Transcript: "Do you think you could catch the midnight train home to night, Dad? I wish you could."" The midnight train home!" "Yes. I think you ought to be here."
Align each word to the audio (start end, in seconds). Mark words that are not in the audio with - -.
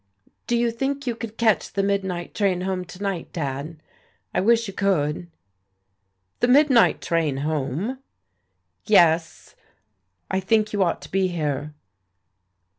"Do 0.47 0.57
you 0.57 0.71
think 0.71 1.05
you 1.05 1.15
could 1.15 1.37
catch 1.37 1.71
the 1.73 1.83
midnight 1.83 2.33
train 2.33 2.61
home 2.61 2.85
to 2.85 3.03
night, 3.03 3.31
Dad? 3.31 3.77
I 4.33 4.41
wish 4.41 4.67
you 4.67 4.73
could."" 4.73 5.29
The 6.39 6.47
midnight 6.47 7.01
train 7.01 7.37
home!" 7.45 7.99
"Yes. 8.85 9.55
I 10.31 10.39
think 10.39 10.73
you 10.73 10.81
ought 10.81 11.03
to 11.03 11.11
be 11.11 11.27
here." 11.27 11.75